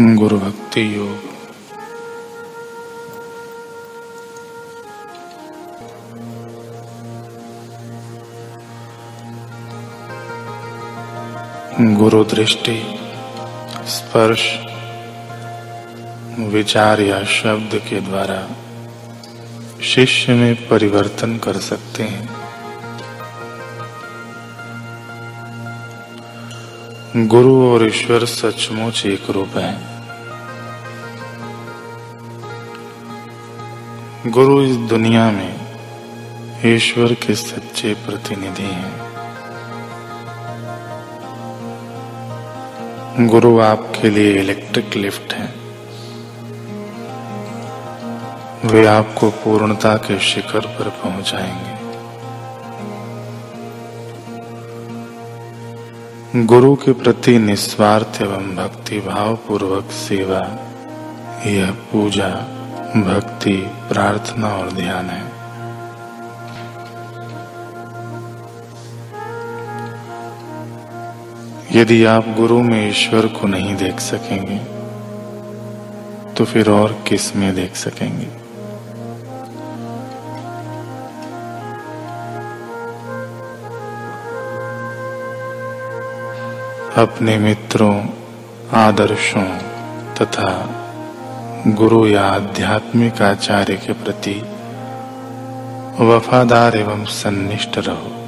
[0.00, 1.18] गुरु भक्ति योग
[11.98, 12.96] गुरु दृष्टि
[13.86, 14.58] स्पर्श
[16.38, 18.48] विचार या शब्द के द्वारा
[19.82, 22.41] शिष्य में परिवर्तन कर सकते हैं।
[27.16, 29.80] गुरु और ईश्वर सचमुच एक रूप है।
[34.30, 35.60] गुरु इस दुनिया में
[36.66, 38.98] ईश्वर के सच्चे प्रतिनिधि हैं।
[43.26, 45.54] गुरु आपके लिए इलेक्ट्रिक लिफ्ट है।
[48.64, 51.81] वे आपको पूर्णता के शिखर पर पहुंचाएँगे।
[56.36, 60.38] गुरु के प्रति निस्वार्थ एवं भक्ति भाव पूर्वक सेवा,
[61.46, 62.28] यह पूजा,
[62.96, 63.56] भक्ति,
[63.88, 65.24] प्रार्थना और ध्यान है।
[71.80, 74.58] यदि आप गुरु में ईश्वर को नहीं देख सकेंगे
[76.34, 78.41] तो फिर और किसमें देख सकेंगे?
[86.96, 88.06] अपने मित्रों
[88.72, 89.44] आदर्शों
[90.14, 90.68] तथा
[91.68, 94.42] गुरु या आध्यात्मिक आचार्य के प्रति
[96.04, 98.21] वफादार एवं सन्निष्ठ रहो।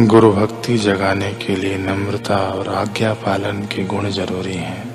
[0.00, 4.90] गुरु भक्ति जगाने के लिए नम्रता और आज्ञा पालन के गुण ज़रूरी हैं।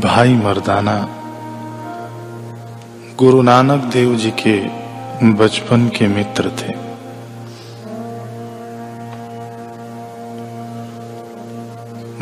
[0.00, 0.96] भाई मर्दाना
[3.18, 4.58] गुरु नानक देव जी के
[5.34, 6.85] बचपन के मित्र थे।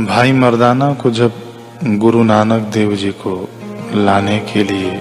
[0.00, 1.32] भाई मर्दाना को जब
[1.84, 3.48] गुरु नानक देव जी को
[3.94, 5.00] लाने के लिए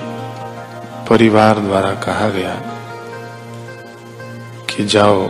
[1.10, 2.54] परिवार द्वारा कहा गया
[4.70, 5.24] कि जाओ,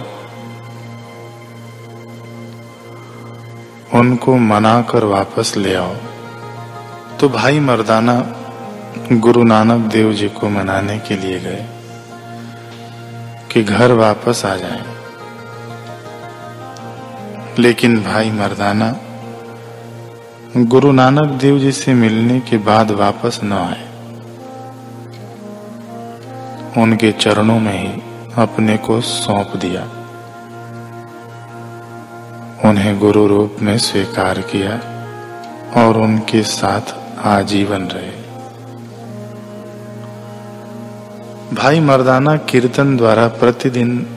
[3.99, 5.95] उनको मना कर वापस ले आओ
[7.19, 8.17] तो भाई मर्दाना
[9.11, 11.65] गुरु नानक देव जी को मनाने के लिए गए
[13.51, 14.83] कि घर वापस आ जाएँ।
[17.59, 18.95] लेकिन भाई मर्दाना
[20.57, 23.83] गुरु नानक देव जी से मिलने के बाद वापस न आए।
[26.81, 28.01] उनके चरणों में ही
[28.37, 29.83] अपने को सौंप दिया।
[32.69, 34.75] उन्हें गुरु रूप में स्वीकार किया
[35.83, 38.11] और उनके साथ आजीवन रहे।
[41.55, 44.07] भाई मर्दाना कीर्तन द्वारा प्रतिदिन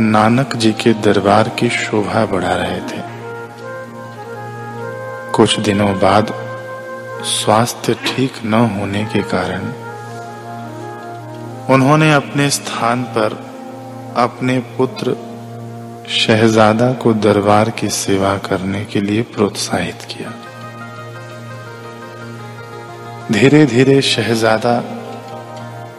[0.00, 3.17] नानक जी के दरबार की शोभा बढ़ा रहे थे।
[5.38, 6.32] कुछ दिनों बाद
[7.24, 9.60] स्वास्थ्य ठीक न होने के कारण
[11.74, 13.32] उन्होंने अपने स्थान पर
[14.16, 15.16] अपने पुत्र
[16.08, 20.32] शहजादा को दरबार की सेवा करने के लिए प्रोत्साहित किया।
[23.32, 24.76] धीरे धीरे शहजादा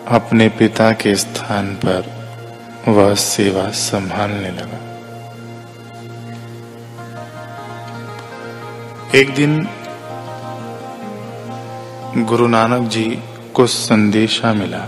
[0.08, 2.12] अपने पिता के स्थान पर
[2.88, 4.89] वह सेवा संभालने लगा।
[9.16, 9.68] एक दिन
[12.18, 13.20] गुरु नानक जी
[13.53, 14.88] को संदेशा मिला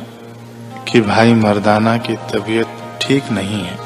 [0.88, 2.68] कि भाई मर्दाना की तबीयत
[3.02, 3.78] ठीक नहीं है।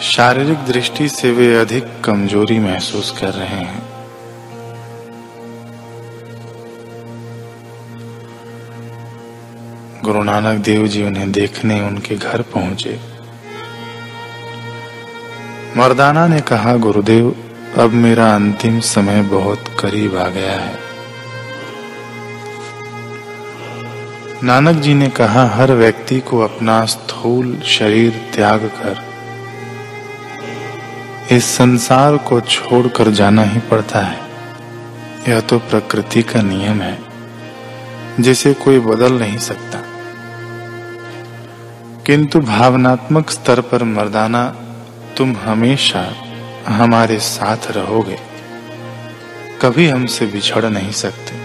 [0.00, 3.82] शारीरिक दृष्टि से वे अधिक कमज़ोरी महसूस कर रहे हैं।
[10.04, 13.00] गुरु नानक देव जी उन्हें देखने उनके घर पहुँचे।
[15.76, 17.48] मर्दाना ने कहा, गुरुदेव
[17.78, 20.78] अब मेरा अंतिम समय बहुत करीब आ गया है।
[24.44, 28.98] नानक जी ने कहा, हर व्यक्ति को अपना स्थूल शरीर त्याग कर,
[31.34, 34.18] इस संसार को छोड़कर जाना ही पड़ता है।
[35.28, 36.98] यह तो प्रकृति का नियम है,
[38.20, 39.82] जिसे कोई बदल नहीं सकता।
[42.06, 44.44] किंतु भावनात्मक स्तर पर मर्दाना,
[45.16, 46.04] तुम हमेशा
[46.68, 48.18] हमारे साथ रहोगे,
[49.62, 51.40] कभी हमसे बिछड़ नहीं सकते।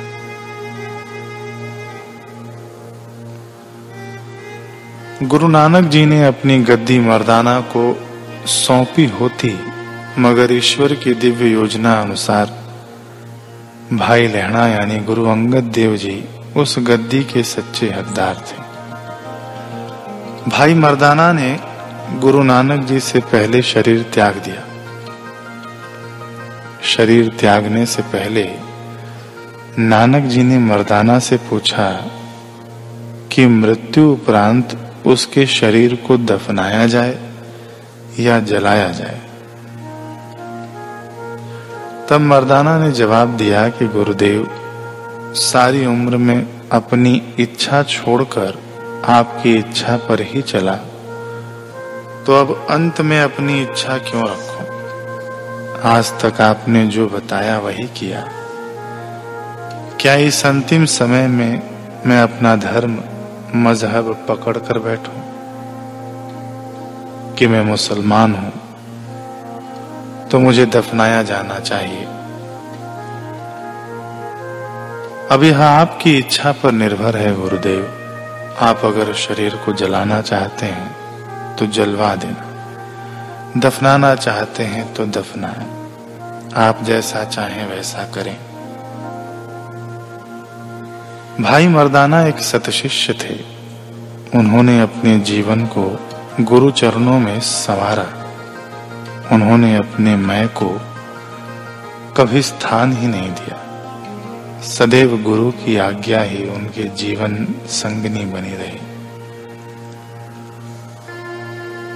[5.23, 7.83] गुरु नानक जी ने अपनी गद्दी मर्दाना को
[8.47, 9.53] सौंपी होती,
[10.19, 12.55] मगर ईश्वर की दिव्य योजना अनुसार
[13.93, 16.23] भाई लहणा यानी गुरु अंगद देव जी
[16.55, 18.57] उस गद्दी के सच्चे हकदार थे।
[20.49, 21.59] भाई मर्दाना ने
[22.19, 24.63] गुरु नानक जी से पहले शरीर त्याग दिया।
[26.87, 28.49] शरीर त्यागने से पहले
[29.79, 31.89] नानक जी ने मर्दाना से पूछा
[33.31, 37.17] कि मृत्यु उपरांत उसके शरीर को दफनाया जाए
[38.19, 39.21] या जलाया जाए
[42.09, 44.49] तब मर्दाना ने जवाब दिया कि गुरुदेव,
[45.33, 48.59] सारी उम्र में अपनी इच्छा छोड़कर
[49.05, 50.75] आपकी इच्छा पर ही चला
[52.25, 54.46] तो अब अंत में अपनी इच्छा क्यों रखूँ?
[55.83, 58.27] आज तक आपने जो बताया वही किया।
[59.99, 61.63] क्या इस अंतिम समय में
[62.05, 62.99] मैं अपना धर्म,
[63.55, 65.13] मज़हब पकड़ कर बैठूं?
[67.35, 68.53] कि मैं मुसलमान हूँ
[70.27, 72.03] तो मुझे दफनाया जाना चाहिए।
[75.31, 77.93] अब यह आपकी इच्छा पर निर्भर है, गुरुदेव।
[78.61, 80.95] आप अगर शरीर को जलाना चाहते हैं
[81.55, 82.46] तो जलवा देना।
[83.59, 85.77] दफनाना चाहते हैं तो दफनाएँ
[86.55, 88.37] आप जैसा चाहें वैसा करें।
[91.43, 93.39] भाई मर्दाना एक सतशिष्य थे।
[94.39, 95.99] उन्होंने अपने जीवन को
[96.39, 98.07] गुरु चरणों में संवारा।
[99.31, 100.81] उन्होंने अपने मैं को
[102.17, 103.63] कभी स्थान ही नहीं दिया।
[104.61, 108.86] सदैव गुरु की आज्ञा ही उनके जीवन संगनी बनी रही।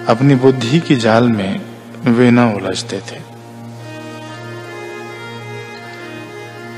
[0.09, 1.61] अपनी बुद्धि की जाल में
[2.05, 3.31] वे न उलझते थे।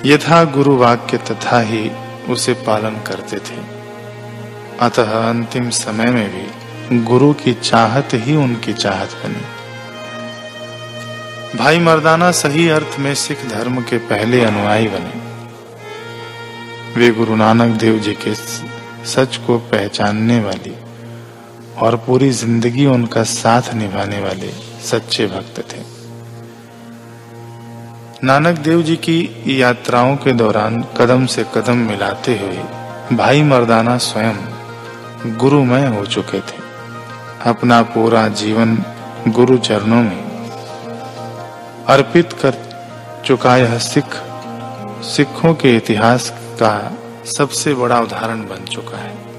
[0.05, 1.91] यथा गुरु वाक्य तथा ही
[2.29, 3.61] उसे पालन करते थे।
[4.79, 6.45] अतः अंतिम समय में भी
[6.99, 9.63] गुरु की चाहत ही उनकी चाहत बनी।
[11.57, 15.23] भाई मर्दाना सही अर्थ में सिख धर्म के पहले अनुयायी बने।
[16.99, 18.35] वे गुरु नानक देव जी के
[19.05, 20.75] सच को पहचानने वाली
[21.77, 25.81] और पूरी ज़िंदगी उनका साथ निभाने वाले सच्चे भक्त थे।
[28.23, 35.37] नानक देव जी की यात्राओं के दौरान कदम से कदम मिलाते हुए भाई मर्दाना स्वयं
[35.37, 36.61] गुरुमय हो चुके थे।
[37.49, 38.77] अपना पूरा जीवन
[39.29, 40.23] गुरु चरणों में
[41.89, 42.53] अर्पित कर
[43.25, 44.15] चुका यह सिख,
[45.05, 46.29] सिखों के इतिहास
[46.61, 46.73] का
[47.31, 49.32] सबसे बड़ा उदाहरण बन चुका है।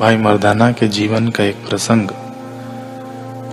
[0.00, 2.08] भाई मर्दाना के जीवन का एक प्रसंग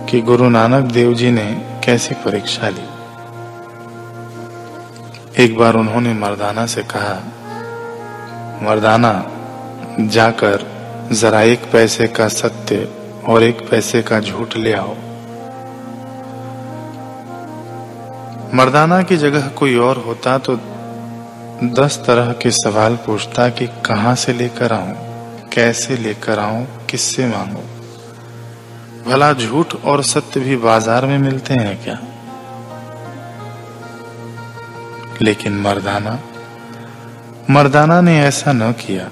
[0.08, 1.44] कि गुरु नानक देव जी ने
[1.84, 2.84] कैसी परीक्षा ली।
[5.44, 7.14] एक बार उन्होंने मर्दाना से कहा,
[8.62, 9.12] मर्दाना,
[10.00, 10.66] जाकर
[11.12, 12.88] जरा एक पैसे का सत्य
[13.28, 14.94] और एक पैसे का झूठ ले आओ।
[18.54, 20.56] मर्दाना की जगह कोई और होता तो
[21.74, 25.13] दस तरह के सवाल पूछता कि कहाँ से लेकर आऊँ?
[25.54, 27.62] कैसे लेकर आऊँ, किससे मांगू?
[29.10, 31.98] भला झूठ और सत्य भी बाज़ार में मिलते हैं क्या?
[35.22, 36.18] लेकिन मर्दाना
[37.50, 39.08] मर्दाना ने ऐसा न किया।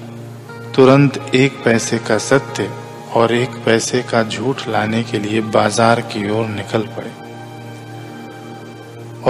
[0.75, 2.69] तुरंत एक पैसे का सत्य
[3.13, 7.11] और एक पैसे का झूठ लाने के लिए बाज़ार की ओर निकल पड़े।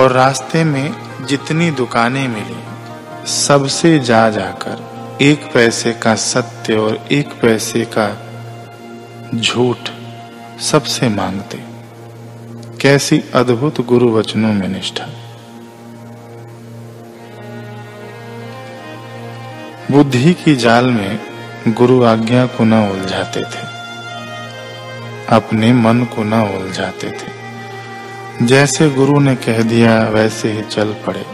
[0.02, 0.94] और रास्ते में
[1.26, 2.64] जितनी दुकानें मिली,
[3.28, 8.22] सबसे जा जाकर एक पैसे का सत्य और एक पैसे का
[9.36, 9.78] झूठ
[10.62, 11.64] सबसे मांगते।
[12.82, 15.06] कैसी अद्भुत गुरु वचनों में निष्ठा।
[19.92, 21.20] बुद्धि की जाल में
[21.68, 23.74] गुरु आज्ञा को न उलझाते थे।
[25.30, 27.44] अपने मन को न उलझाते थे।
[28.46, 31.33] जैसे गुरु ने कह दिया, वैसे ही चल पड़े।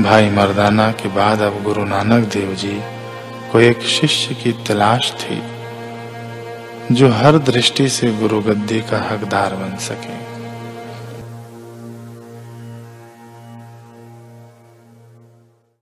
[0.00, 2.80] भाई मर्दाना के बाद अब गुरु नानक देव जी
[3.52, 5.40] को एक शिष्य की तलाश थी,
[6.92, 10.33] जो हर दृष्टि से गुरु गद्दी का हकदार बन सके।